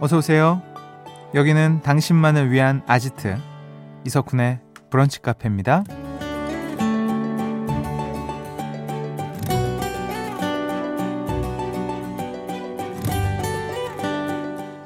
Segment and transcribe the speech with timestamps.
[0.00, 0.62] 어서 오세요.
[1.34, 3.36] 여기는 당신만을 위한 아지트
[4.06, 5.84] 이석훈의 브런치 카페입니다.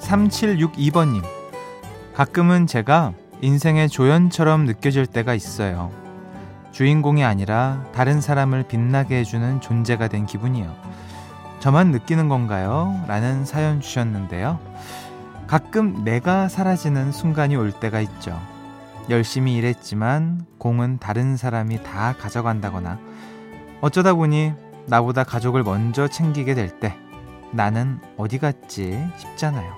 [0.01, 1.23] 3762번님.
[2.15, 5.93] 가끔은 제가 인생의 조연처럼 느껴질 때가 있어요.
[6.73, 10.75] 주인공이 아니라 다른 사람을 빛나게 해주는 존재가 된 기분이요.
[11.61, 13.01] 저만 느끼는 건가요?
[13.07, 14.59] 라는 사연 주셨는데요.
[15.47, 18.41] 가끔 내가 사라지는 순간이 올 때가 있죠.
[19.11, 22.99] 열심히 일했지만 공은 다른 사람이 다 가져간다거나
[23.81, 24.53] 어쩌다 보니
[24.87, 26.97] 나보다 가족을 먼저 챙기게 될 때
[27.53, 29.75] 나는 어디 갔지 싶잖아요.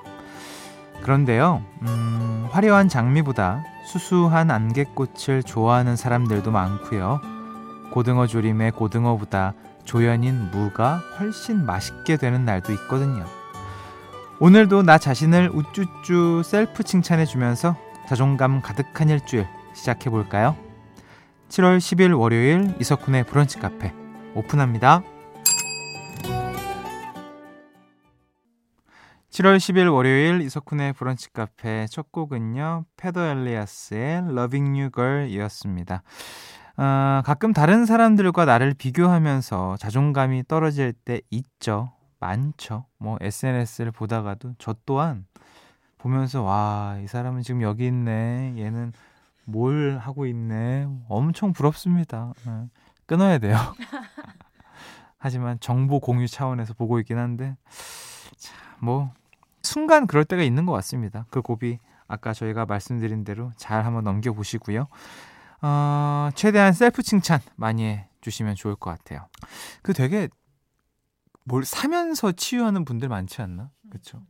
[1.03, 7.21] 그런데요, 음, 화려한 장미보다 수수한 안개꽃을 좋아하는 사람들도 많고요.
[7.93, 9.53] 고등어 조림의 고등어보다
[9.85, 13.25] 조연인 무가 훨씬 맛있게 되는 날도 있거든요.
[14.39, 17.75] 오늘도 나 자신을 우쭈쭈 셀프 칭찬해 주면서
[18.07, 20.55] 자존감 가득한 일주일 시작해 볼까요?
[21.49, 23.95] 7월 10일 월요일 이석훈의 브런치 카페
[24.35, 25.03] 오픈합니다.
[29.31, 32.85] 7월 10일 월요일 이석훈의 브런치 카페 첫 곡은요.
[32.99, 36.03] 페더 엘리아스의 Loving You Girl 이었습니다.
[36.77, 41.96] 어, 가끔 다른 사람들과 나를 비교하면서 자존감이 떨어질 때 있죠.
[42.27, 42.87] 많죠.
[42.99, 45.27] 뭐 SNS를 보다가도 저 또한
[45.99, 48.55] 보면서 와, 이 사람은 지금 여기 있네.
[48.59, 48.93] 얘는
[49.45, 50.89] 뭘 하고 있네.
[51.09, 52.33] 엄청 부럽습니다.
[52.45, 52.69] 네.
[53.07, 53.57] 끊어야 돼요.
[55.19, 57.57] 하지만 정보 공유 차원에서 보고 있긴 한데
[58.37, 59.11] 자, 뭐
[59.63, 61.27] 순간 그럴 때가 있는 것 같습니다.
[61.31, 64.87] 그 고비 아까 저희가 말씀드린 대로 잘 한번 넘겨보시고요.
[65.63, 69.27] 어, 최대한 셀프 칭찬 많이 해주시면 좋을 것 같아요.
[69.83, 70.29] 그 되게
[71.49, 73.71] 뭘 사면서 치유하는 분들 많지 않나?
[73.89, 74.23] 그렇죠.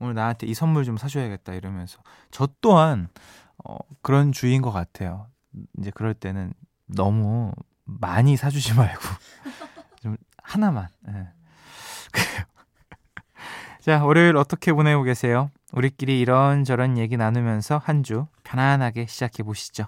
[0.00, 3.08] 오늘 나한테 이 선물 좀 사줘야겠다 이러면서 저 또한
[3.64, 5.28] 어, 그런 주의인 것 같아요.
[5.78, 6.52] 이제 그럴 때는
[6.86, 7.52] 너무
[7.84, 9.00] 많이 사주지 말고
[10.02, 10.88] 좀 하나만.
[11.02, 11.28] 네.
[13.80, 15.50] 자, 월요일 어떻게 보내고 계세요?
[15.72, 19.86] 우리끼리 이런저런 얘기 나누면서 한 주 편안하게 시작해 보시죠.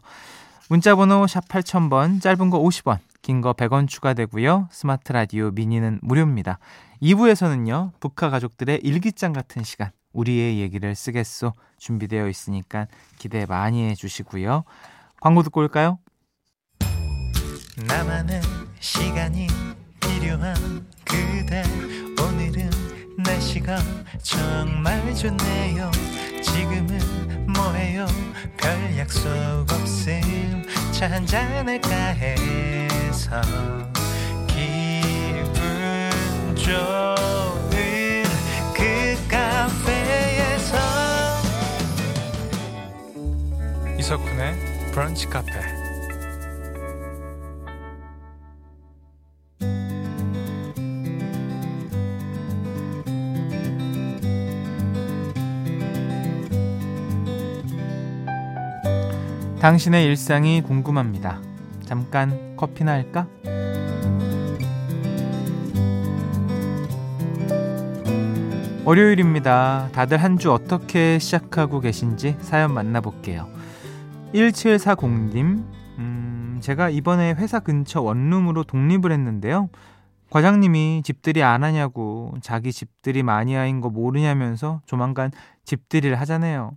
[0.69, 4.69] 문자번호 샵 8000번, 짧은 거 50원, 긴 거 100원 추가되고요.
[4.71, 6.61] 스마트 라디오 미니는 무료입니다.
[7.03, 12.87] 2부에서는요, 북한 가족들의 일기장 같은 시간, 우리의 얘기를 쓰겠소 준비되어 있으니까
[13.19, 14.63] 기대 많이 해주시고요.
[15.21, 15.99] 광고 듣고 올까요?
[17.89, 18.41] 나만의
[18.79, 19.49] 시간이
[20.01, 20.55] 필요한
[21.05, 21.65] 그대
[22.23, 22.71] 오늘은
[23.19, 23.77] 날씨가
[24.23, 25.91] 정말 좋네요
[26.43, 28.07] 지금은 뭐해요
[28.57, 29.29] 별 약속
[29.71, 32.86] 없음 차 한잔 할까 해
[38.75, 38.83] 그
[43.99, 45.51] 이석훈의 브런치 카페
[59.61, 61.56] 당신의 일상이 궁금합니다.
[61.87, 63.27] 잠깐 커피나 할까?
[68.85, 69.89] 월요일입니다.
[69.93, 73.49] 다들 한 주 어떻게 시작하고 계신지 사연 만나볼게요.
[74.35, 75.65] 1740님,
[75.99, 79.71] 음, 제가 이번에 회사 근처 원룸으로 독립을 했는데요.
[80.31, 85.31] 과장님이 집들이 안 하냐고 자기 집들이 마니아인 거 모르냐면서 조만간
[85.65, 86.73] 집들이를 하잖아요.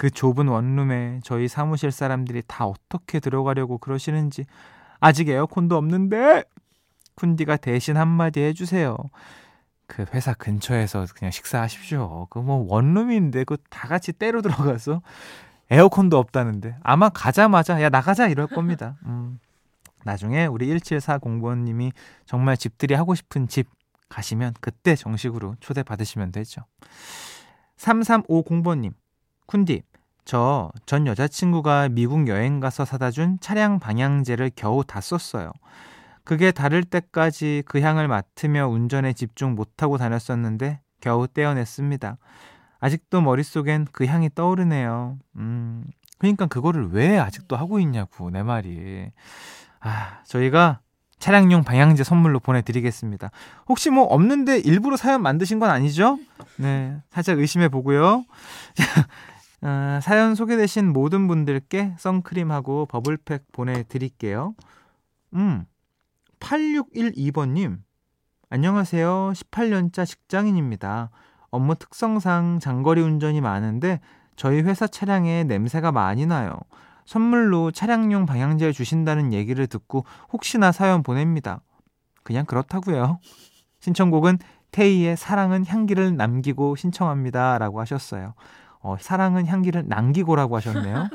[0.00, 4.46] 그 좁은 원룸에 저희 사무실 사람들이 다 어떻게 들어가려고 그러시는지
[4.98, 6.44] 아직 에어컨도 없는데
[7.16, 8.96] 쿤디가 대신 한마디 해주세요.
[9.86, 12.28] 그 회사 근처에서 그냥 식사하십시오.
[12.30, 15.02] 그 뭐 원룸인데 그 다 같이 때로 들어가서
[15.68, 18.96] 에어컨도 없다는데 아마 가자마자 야 나가자 이럴 겁니다.
[19.04, 19.38] 음.
[20.06, 21.92] 나중에 우리 1740번님이
[22.24, 23.68] 정말 집들이 하고 싶은 집
[24.08, 26.62] 가시면 그때 정식으로 초대 받으시면 되죠.
[27.76, 28.94] 3350번님
[29.46, 29.82] 쿤디
[30.24, 35.52] 저 전 여자친구가 미국 여행 가서 사다 준 차량 방향제를 겨우 다 썼어요.
[36.24, 42.16] 그게 다를 때까지 그 향을 맡으며 운전에 집중 못하고 다녔었는데 겨우 떼어냈습니다.
[42.78, 45.18] 아직도 머릿속엔 그 향이 떠오르네요.
[45.36, 45.84] 음,
[46.18, 49.10] 그러니까 그거를 왜 아직도 하고 있냐고, 내 말이.
[49.80, 50.80] 아, 저희가
[51.18, 53.30] 차량용 방향제 선물로 보내드리겠습니다.
[53.68, 56.18] 혹시 뭐 없는데 일부러 사연 만드신 건 아니죠?
[56.56, 58.24] 네, 살짝 의심해 보고요.
[59.62, 64.54] 어, 사연 소개되신 모든 분들께 선크림하고 버블팩 보내드릴게요.
[65.34, 65.66] 음,
[66.40, 67.78] 8612번님,
[68.48, 69.32] 안녕하세요.
[69.34, 71.10] 18년차 직장인입니다.
[71.50, 74.00] 업무 특성상 장거리 운전이 많은데
[74.34, 76.58] 저희 회사 차량에 냄새가 많이 나요.
[77.04, 81.60] 선물로 차량용 방향제 주신다는 얘기를 듣고 혹시나 사연 보냅니다.
[82.22, 83.18] 그냥 그렇다고요.
[83.80, 84.38] 신청곡은
[84.70, 87.58] 테이의 사랑은 향기를 남기고 신청합니다.
[87.58, 88.34] 라고 하셨어요.
[88.82, 91.08] 어, 사랑은 향기를 남기고라고 하셨네요.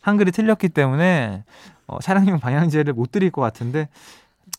[0.00, 1.44] 한글이 틀렸기 때문에
[1.86, 3.88] 어, 차량용 방향제를 못 드릴 것 같은데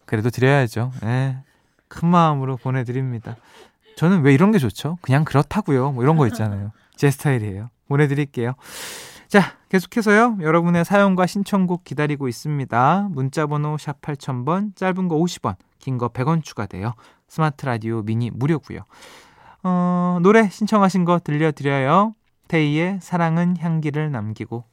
[0.06, 0.92] 그래도 드려야죠.
[1.02, 1.38] 네.
[1.88, 3.36] 큰 마음으로 보내드립니다.
[3.96, 4.98] 저는 왜 이런 게 좋죠?
[5.02, 5.92] 그냥 그렇다고요.
[5.92, 6.72] 뭐 이런 거 있잖아요.
[6.96, 7.70] 제 스타일이에요.
[7.88, 8.54] 보내드릴게요.
[9.28, 10.38] 자, 계속해서요.
[10.42, 13.08] 여러분의 사연과 신청곡 기다리고 있습니다.
[13.12, 16.94] 문자번호 샵 8000번, 짧은 거 50원, 긴 거 100원 추가돼요.
[17.28, 18.82] 스마트 라디오 미니 무료고요.
[19.64, 22.14] 어, 노래 신청하신 거 들려드려요.
[22.48, 24.64] 테이의 사랑은 향기를 남기고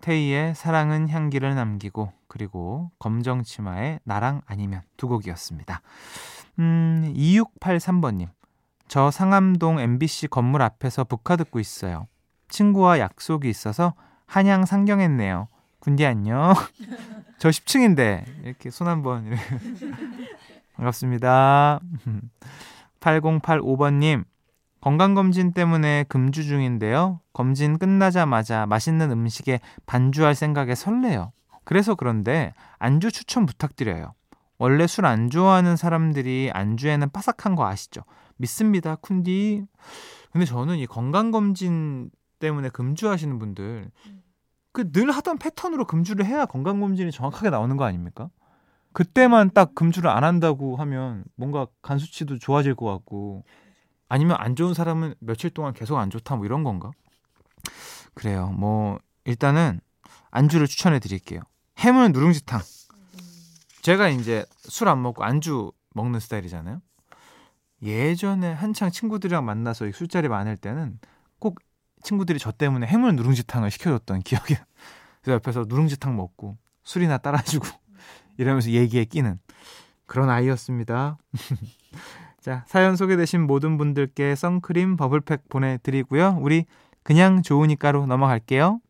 [0.00, 5.80] 테이의 사랑은 향기를 남기고 그리고 검정 치마의 나랑 아니면 두 곡이었습니다.
[6.58, 8.28] 음, 2683번님.
[8.88, 12.08] 저 상암동 MBC 건물 앞에서 북카 듣고 있어요.
[12.48, 13.94] 친구와 약속이 있어서
[14.26, 15.48] 한양 상경했네요.
[15.78, 16.52] 군디 안녕.
[17.38, 19.30] 저 10층인데 이렇게 손 한번
[20.76, 21.80] 반갑습니다.
[23.00, 24.24] 8085번님
[24.82, 27.20] 건강검진 때문에 금주 중인데요.
[27.32, 31.32] 검진 끝나자마자 맛있는 음식에 반주할 생각에 설레요.
[31.64, 34.12] 그래서 그런데 안주 추천 부탁드려요.
[34.58, 38.02] 원래 술 안 좋아하는 사람들이 안주에는 바삭한 거 아시죠?
[38.36, 39.66] 믿습니다, 쿤디.
[40.32, 43.90] 근데 저는 이 건강검진 때문에 금주하시는 분들
[44.72, 48.30] 그 늘 하던 패턴으로 금주를 해야 건강검진이 정확하게 나오는 거 아닙니까?
[48.92, 53.44] 그때만 딱 금주를 안 한다고 하면 뭔가 간 수치도 좋아질 것 같고
[54.12, 56.90] 아니면 안 좋은 사람은 며칠 동안 계속 안 좋다 뭐 이런 건가?
[58.12, 58.48] 그래요.
[58.48, 59.80] 뭐 일단은
[60.30, 61.40] 안주를 추천해 드릴게요.
[61.78, 62.60] 해물 누룽지탕.
[63.80, 66.82] 제가 이제 술 안 먹고 안주 먹는 스타일이잖아요.
[67.80, 70.98] 예전에 한창 친구들이랑 만나서 술자리 많을 때는
[71.38, 71.60] 꼭
[72.02, 74.56] 친구들이 저 때문에 해물 누룽지탕을 시켜줬던 기억이.
[75.22, 77.66] 그래서 옆에서 누룽지탕 먹고 술이나 따라주고
[78.36, 79.40] 이러면서 얘기에 끼는
[80.04, 81.16] 그런 아이였습니다.
[82.42, 86.38] 자, 사연 소개되신 모든 분들께 선크림 버블팩 보내드리고요.
[86.40, 86.66] 우리
[87.04, 88.80] 그냥 좋으니까로 넘어갈게요.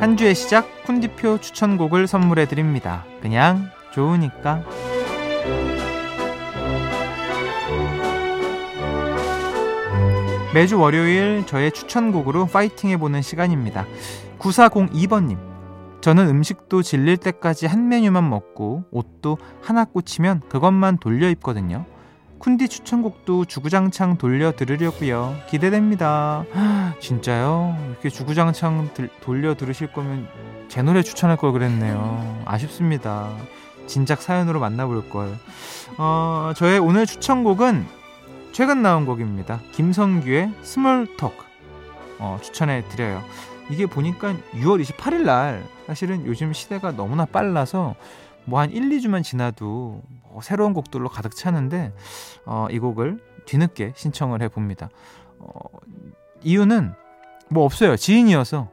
[0.00, 3.06] 한 주의 시작 쿤디표 추천곡을 선물해 드립니다.
[3.22, 4.62] 그냥 좋으니까.
[10.54, 13.86] 매주 월요일 저의 추천곡으로 파이팅 해보는 시간입니다.
[14.38, 15.38] 9402번님.
[16.02, 21.86] 저는 음식도 질릴 때까지 한 메뉴만 먹고 옷도 하나 꽂히면 그것만 돌려 입거든요.
[22.38, 25.36] 쿤디 추천곡도 주구장창 돌려 들으려고요.
[25.48, 26.44] 기대됩니다.
[27.00, 27.76] 진짜요?
[27.88, 30.28] 이렇게 주구장창 들, 돌려 들으실 거면
[30.68, 32.42] 제 노래 추천할 걸 그랬네요.
[32.44, 33.30] 아쉽습니다.
[33.86, 35.34] 진작 사연으로 만나볼 걸.
[35.96, 38.01] 어, 저의 오늘 추천곡은
[38.52, 39.60] 최근 나온 곡입니다.
[39.72, 41.32] 김성규의 스몰톡
[42.18, 43.22] 어, 추천해 드려요.
[43.70, 47.94] 이게 보니까 6월 28일 날 사실은 요즘 시대가 너무나 빨라서
[48.44, 51.92] 뭐 한 1, 2주만 지나도 뭐 새로운 곡들로 가득 차는데
[52.44, 54.88] 어, 이 곡을 뒤늦게 신청을 해 봅니다.
[55.38, 55.48] 어,
[56.42, 56.92] 이유는
[57.48, 57.96] 뭐 없어요.
[57.96, 58.68] 지인이어서.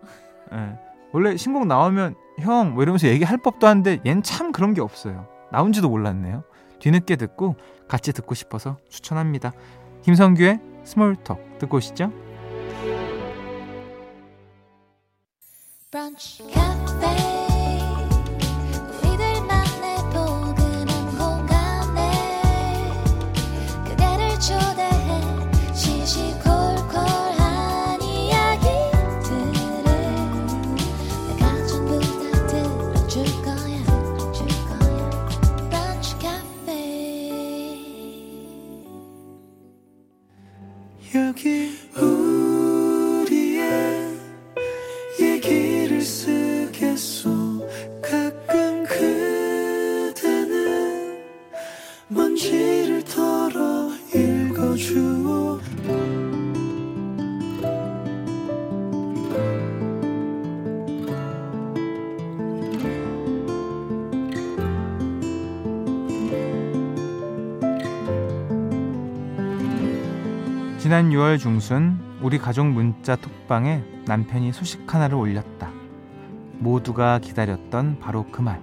[0.53, 0.79] 예.
[1.12, 5.27] 원래 신곡 나오면 형 뭐 이러면서 얘기할 법도 한데 얜 참 그런 게 없어요.
[5.51, 6.43] 나온지도 몰랐네요.
[6.79, 7.55] 뒤늦게 듣고
[7.88, 9.53] 같이 듣고 싶어서 추천합니다.
[10.03, 12.12] 김성규의 스몰톡 듣고 오시죠.
[15.91, 16.43] 브런치,
[70.89, 75.69] 지난 6월 중순 우리 가족 문자 톡방에 남편이 소식 하나를 올렸다.
[76.58, 78.60] 모두가 기다렸던 바로 그 말.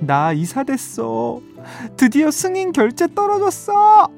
[0.00, 1.40] 나 이사됐어.
[1.96, 4.08] 드디어 승인 결제 떨어졌어.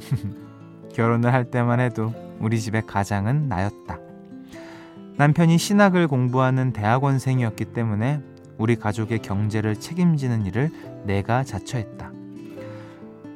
[0.92, 4.00] 결혼을 할 때만 해도 우리 집의 가장은 나였다.
[5.18, 8.24] 남편이 신학을 공부하는 대학원생이었기 때문에
[8.58, 10.72] 우리 가족의 경제를 책임지는 일을
[11.04, 12.10] 내가 자처했다.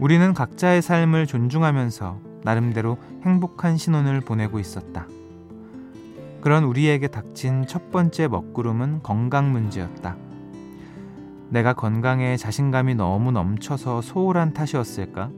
[0.00, 5.08] 우리는 각자의 삶을 존중하면서 나름대로 행복한 신혼을 보내고 있었다.
[6.40, 10.16] 그런 우리에게 닥친 첫 번째 먹구름은 건강 문제였다.
[11.48, 15.30] 내가 건강에 자신감이 너무 넘쳐서 소홀한 탓이었을까?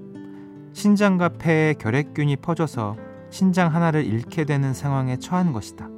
[0.73, 2.97] 신장과 폐에 결핵균이 퍼져서
[3.31, 5.89] 신장 하나를 잃게 되는 상황에 처한 것이다.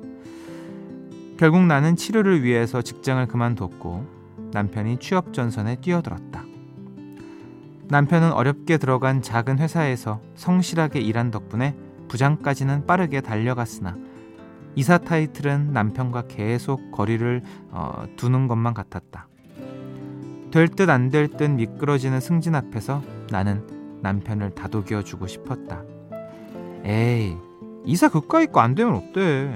[1.38, 4.04] 결국 나는 치료를 위해서 직장을 그만뒀고
[4.52, 6.47] 남편이 취업 전선에 뛰어들었다.
[7.90, 11.74] 남편은 어렵게 들어간 작은 회사에서 성실하게 일한 덕분에
[12.08, 13.96] 부장까지는 빠르게 달려갔으나
[14.74, 19.26] 이사 타이틀은 남편과 계속 거리를 어, 두는 것만 같았다.
[20.50, 23.66] 될 듯 안 될 듯 미끄러지는 승진 앞에서 나는
[24.02, 25.82] 남편을 다독여 주고 싶었다.
[26.84, 27.36] 에이,
[27.84, 29.52] 이사 그까 있고 안 되면 어때?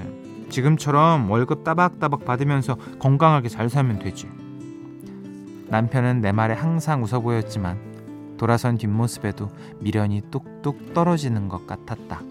[0.51, 4.29] 지금처럼 월급 따박따박 받으면서 건강하게 잘 살면 되지.
[5.69, 7.92] 남편은 내 말에 항상 웃어 보였지만
[8.43, 12.23] 돌아선 뒷모습에도 미련이 뚝뚝 떨어지는 것 같았다.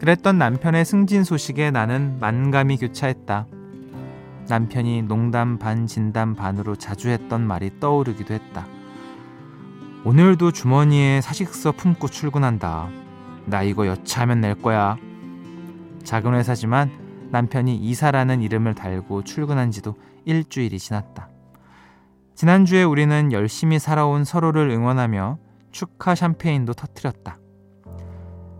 [0.00, 3.46] 그랬던 남편의 승진 소식에 나는 만감이 교차했다.
[4.48, 8.66] 남편이 농담 반 진담 반으로 자주 했던 말이 떠오르기도 했다.
[10.02, 12.88] 오늘도 주머니에 사직서 품고 출근한다.
[13.46, 14.96] 나 이거 여차하면 낼 거야.
[16.02, 16.90] 작은 회사지만
[17.30, 21.29] 남편이 이사라는 이름을 달고 출근한 지도 일주일이 지났다.
[22.40, 25.36] 지난주에 우리는 열심히 살아온 서로를 응원하며
[25.72, 27.38] 축하 샴페인도 터트렸다.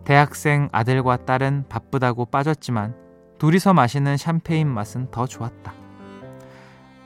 [0.04, 2.94] 대학생 아들과 딸은 바쁘다고 빠졌지만
[3.38, 5.72] 둘이서 마시는 샴페인 맛은 더 좋았다.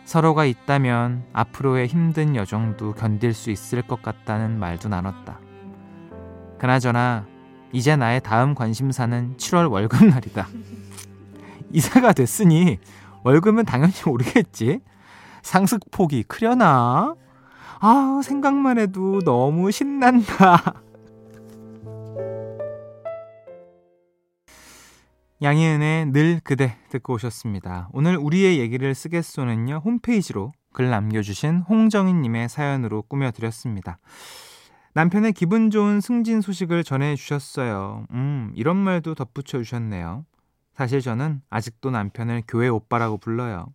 [0.04, 5.38] 서로가 있다면 앞으로의 힘든 여정도 견딜 수 있을 것 같다는 말도 나눴다.
[6.58, 7.24] 그나저나
[7.70, 10.48] 이제 나의 다음 관심사는 7월 월급날이다.
[11.70, 12.80] 이사가 됐으니
[13.22, 14.80] 월급은 당연히 오르겠지.
[15.44, 17.14] 상승폭이 크려나?
[17.80, 20.82] 아, 생각만 해도 너무 신난다.
[25.42, 27.90] 양희은의 늘 그대 듣고 오셨습니다.
[27.92, 33.98] 오늘 우리의 얘기를 쓰겠소는요, 홈페이지로 글 남겨주신 홍정희님의 사연으로 꾸며드렸습니다.
[34.94, 38.06] 남편의 기분 좋은 승진 소식을 전해주셨어요.
[38.12, 40.24] 음, 이런 말도 덧붙여 주셨네요.
[40.72, 43.66] 사실 저는 아직도 남편을 교회 오빠라고 불러요.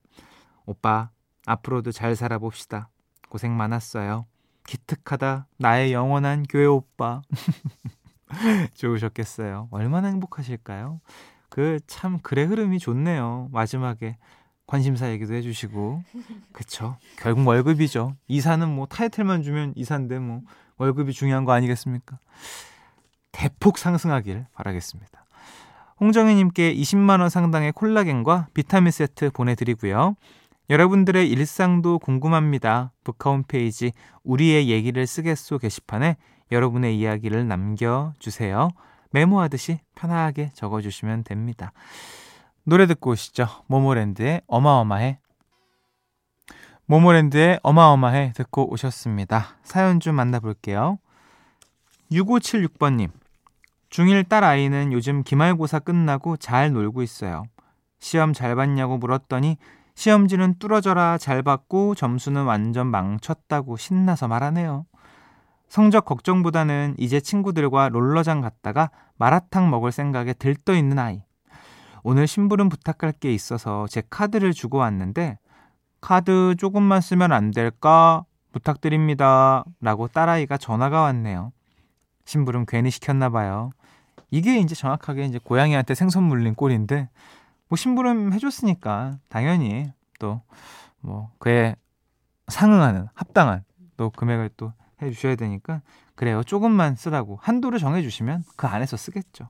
[0.66, 1.12] 오빠,
[1.50, 2.90] 앞으로도 잘 살아봅시다.
[3.28, 4.26] 고생 많았어요.
[4.68, 5.48] 기특하다.
[5.58, 7.22] 나의 영원한 교회 오빠.
[8.76, 9.68] 좋으셨겠어요.
[9.72, 11.02] 얼마나 행복하실까요?
[11.50, 13.50] 그 참 글의 흐름이 좋네요.
[13.52, 14.18] 마지막에
[14.68, 16.04] 관심사 얘기도 해주시고
[16.54, 20.42] 그쵸 결국 월급이죠 이사는 뭐 타이틀만 주면 이사인데 뭐
[20.78, 22.20] 월급이 중요한 거 아니겠습니까?
[23.32, 25.26] 대폭 상승하길 바라겠습니다.
[26.00, 30.16] 홍정희님께 20만원 상당의 콜라겐과 비타민 세트 보내드리고요.
[30.70, 32.92] 여러분들의 일상도 궁금합니다.
[33.04, 33.92] 북카 홈페이지
[34.24, 36.16] 우리의 얘기를 쓰겠소 게시판에
[36.52, 38.70] 여러분의 이야기를 남겨주세요.
[39.12, 41.72] 메모하듯이 편하게 적어주시면 됩니다.
[42.64, 43.48] 노래 듣고 오시죠.
[43.66, 45.20] 모모랜드의 어마어마해.
[46.86, 49.58] 모모랜드의 어마어마해 듣고 오셨습니다.
[49.64, 51.00] 사연 좀 만나볼게요.
[52.12, 53.10] 6576번님.
[53.90, 57.44] 중1 딸 아이는 요즘 기말고사 끝나고 잘 놀고 있어요.
[58.00, 59.58] 시험 잘 봤냐고 물었더니
[60.00, 64.86] 시험지는 뚫어져라 잘 봤고 점수는 완전 망쳤다고 신나서 말하네요.
[65.68, 71.22] 성적 걱정보다는 이제 친구들과 롤러장 갔다가 마라탕 먹을 생각에 들떠 있는 아이.
[72.02, 75.38] 오늘 심부름 부탁할 게 있어서 제 카드를 주고 왔는데
[76.00, 78.24] 카드 조금만 쓰면 안 될까?
[78.54, 79.66] 부탁드립니다.
[79.82, 81.52] 라고 딸아이가 전화가 왔네요.
[82.24, 83.72] 심부름 괜히 시켰나 봐요.
[84.32, 87.10] 이게 이제 정확하게 이제 고양이한테 생선 물린 꼴인데
[87.70, 90.42] 뭐 심부름 해줬으니까 당연히 또
[91.02, 91.76] 뭐 그에
[92.48, 93.64] 상응하는 합당한
[93.98, 95.82] 또 금액을 또 해주셔야 되니까
[96.16, 99.50] 그래요 조금만 쓰라고 한도를 정해주시면 그 안에서 쓰겠죠.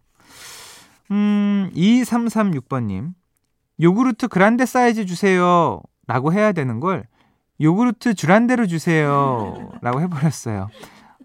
[1.11, 3.13] 음 2336번님
[3.81, 7.05] 요구르트 그란데 사이즈 주세요 라고 해야 되는 걸
[7.61, 10.69] 요구르트 주란대로 주세요 라고 해버렸어요.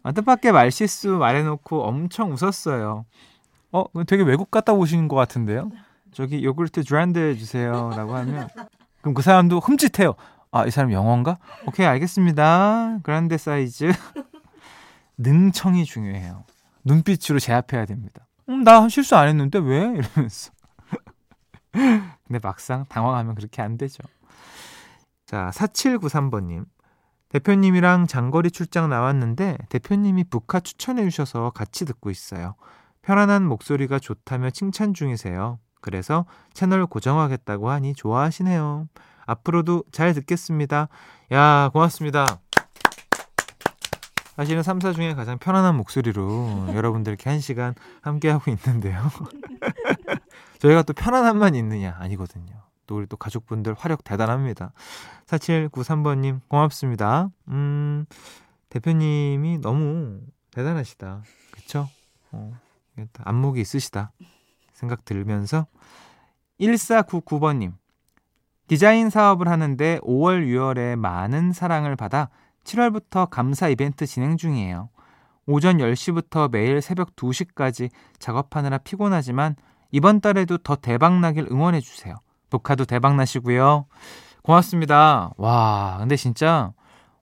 [0.02, 3.04] 아, 뜻밖의 말실수 말해놓고 엄청 웃었어요.
[3.72, 5.70] 어, 되게 외국 갔다 오신 것 같은데요?
[6.14, 8.48] 저기 요구르트 주란대 주세요 라고 하면
[9.00, 10.14] 그럼 그 사람도 흠칫해요.
[10.50, 11.36] 아, 이 사람 영어인가?
[11.66, 13.00] 오케이, 알겠습니다.
[13.02, 13.92] 그란데 사이즈.
[15.18, 16.44] 능청이 중요해요.
[16.84, 18.26] 눈빛으로 제압해야 됩니다.
[18.48, 19.80] 음, 나 실수 안 했는데 왜?
[19.80, 20.52] 이러면서.
[21.72, 24.02] 근데 막상 당황하면 그렇게 안 되죠.
[25.26, 26.66] 자, 4793번님.
[27.30, 32.54] 대표님이랑 장거리 출장 나왔는데 대표님이 북카 추천해 주셔서 같이 듣고 있어요.
[33.02, 35.58] 편안한 목소리가 좋다며 칭찬 중이세요.
[35.84, 36.24] 그래서
[36.54, 38.88] 채널 고정하겠다고 하니 좋아하시네요.
[39.26, 40.88] 앞으로도 잘 듣겠습니다.
[41.30, 42.24] 야, 고맙습니다.
[44.34, 48.98] 사실은 3, 4 중에 가장 편안한 목소리로 여러분들께 한 시간 함께하고 있는데요.
[50.58, 51.94] 저희가 또 편안함만 있느냐?
[51.98, 52.62] 아니거든요.
[52.86, 54.72] 또 우리 또 가족분들 화력 대단합니다.
[55.26, 57.28] 4793번님, 고맙습니다.
[57.48, 58.06] 음,
[58.70, 61.24] 대표님이 너무 대단하시다.
[61.50, 61.90] 그쵸?
[62.32, 62.58] 어,
[63.18, 64.12] 안목이 있으시다.
[64.74, 65.66] 생각 들면서
[66.60, 67.72] 1499번님,
[68.66, 72.28] 디자인 사업을 하는데 5월, 6월에 많은 사랑을 받아
[72.64, 74.90] 7월부터 감사 이벤트 진행 중이에요.
[75.46, 79.56] 오전 10시부터 매일 새벽 2시까지 작업하느라 피곤하지만
[79.90, 82.16] 이번 달에도 더 대박나길 응원해주세요.
[82.50, 83.86] 녹화도 대박나시고요.
[84.42, 85.32] 고맙습니다.
[85.36, 86.72] 와, 근데 진짜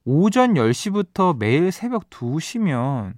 [0.05, 3.15] 오전 10시부터 매일 새벽 2시면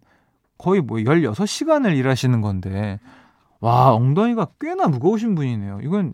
[0.59, 2.99] 거의 뭐 16시간을 일하시는 건데,
[3.64, 5.80] 와, 엉덩이가 꽤나 무거우신 분이네요.
[5.83, 6.12] 이건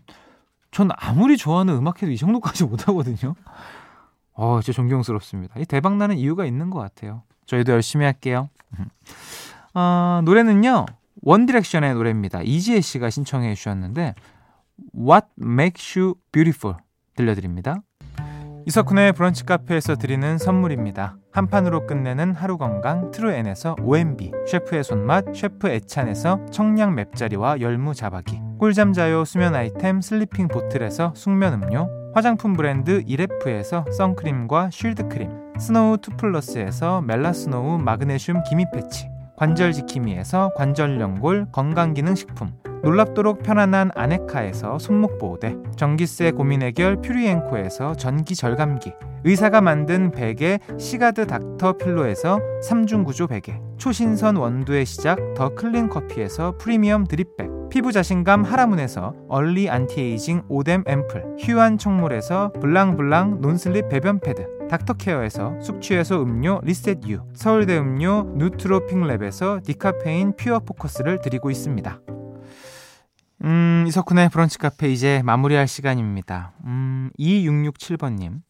[0.71, 3.35] 전 아무리 좋아하는 음악해도 이 정도까지 못하거든요.
[4.31, 5.59] 어, 진짜 존경스럽습니다.
[5.59, 7.23] 이 대박 나는 이유가 있는 것 같아요.
[7.47, 8.49] 저희도 열심히 할게요.
[9.73, 10.85] 어, 노래는요,
[11.23, 12.41] 원디렉션의 노래입니다.
[12.41, 14.15] 이지혜 씨가 신청해 주셨는데,
[14.95, 16.77] What Makes You Beautiful
[17.17, 17.81] 들려드립니다.
[18.67, 21.17] 이석훈의 브런치 카페에서 드리는 선물입니다.
[21.31, 28.39] 한 판으로 끝내는 하루 건강 트루엔에서 OMB, 셰프의 손맛 셰프 애찬에서 청양 맵자리와 열무 자박이,
[28.59, 35.97] 꿀잠 자요 수면 아이템 슬리핑 보틀에서 숙면 음료, 화장품 브랜드 이레프에서 선크림과 shield 크림, 스노우
[35.97, 45.55] 투플러스에서 멜라스노우 마그네슘 기미 패치, 관절 지킴이에서 관절 연골 건강기능식품, 놀랍도록 편안한 아네카에서 손목 보호대,
[45.75, 53.59] 전기세 고민 해결 퓨리엔코에서 전기 절감기, 의사가 만든 베개 시가드 닥터 필로에서 3중 구조 베개,
[53.77, 61.37] 초신선 원두의 시작 더 클린 커피에서 프리미엄 드립백, 피부 자신감 하라문에서 early anti-aging 오뎀 앰플,
[61.39, 70.59] 휴안 청몰에서 블랑블랑 non-slip 배변 패드, 닥터케어에서 숙취해소 음료 리셋유, 서울대 음료 누트로핑랩에서 디카페인 퓨어
[70.59, 71.99] 포커스를 드리고 있습니다.
[73.43, 76.53] 음, 이석훈의 브런치 카페 이제 마무리할 시간입니다.
[76.65, 78.41] 음, 2667번님.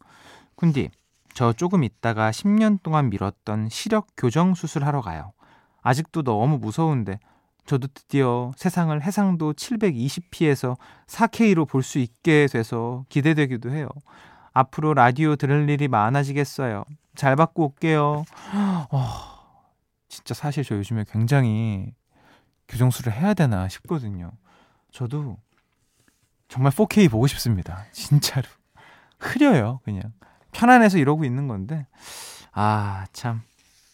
[0.55, 0.89] 군디,
[1.33, 5.31] 저 조금 있다가 10년 동안 미뤘던 시력 교정 수술 하러 가요.
[5.81, 7.19] 아직도 너무 무서운데,
[7.65, 10.77] 저도 드디어 세상을 해상도 720p에서
[11.07, 13.87] 4K로 볼 수 있게 돼서 기대되기도 해요.
[14.51, 16.83] 앞으로 라디오 들을 일이 많아지겠어요.
[17.15, 18.25] 잘 받고 올게요.
[18.91, 19.07] 어,
[20.09, 21.93] 진짜 사실 저 요즘에 굉장히
[22.67, 24.31] 교정술을 해야 되나 싶거든요.
[24.91, 25.37] 저도
[26.47, 27.85] 정말 4K 보고 싶습니다.
[27.91, 28.47] 진짜로.
[29.19, 30.13] 흐려요, 그냥.
[30.51, 31.87] 편안해서 이러고 있는 건데.
[32.51, 33.41] 아, 참.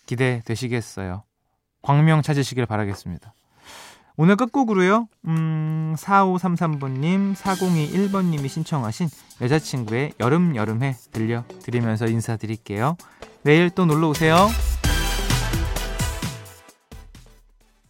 [0.07, 1.23] 기대되시겠어요.
[1.81, 3.33] 광명 찾으시길 바라겠습니다.
[4.19, 9.09] 오늘 끝곡으로요, 음, 4533번님, 4021번님이 신청하신
[9.41, 12.97] 여자친구의 여름, 여름해 들려드리면서 인사드릴게요.
[13.43, 14.49] 내일 또 놀러 오세요.